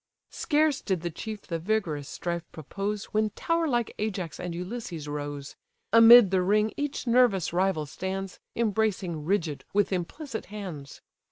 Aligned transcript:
Scarce 0.31 0.81
did 0.81 1.01
the 1.01 1.11
chief 1.11 1.43
the 1.43 1.59
vigorous 1.59 2.09
strife 2.09 2.51
propose 2.51 3.03
When 3.13 3.29
tower 3.35 3.67
like 3.67 3.93
Ajax 3.99 4.39
and 4.39 4.55
Ulysses 4.55 5.07
rose. 5.07 5.55
Amid 5.93 6.31
the 6.31 6.41
ring 6.41 6.73
each 6.75 7.05
nervous 7.05 7.53
rival 7.53 7.85
stands, 7.85 8.39
Embracing 8.55 9.23
rigid 9.25 9.63
with 9.73 9.93
implicit 9.93 10.45
hands. 10.47 11.01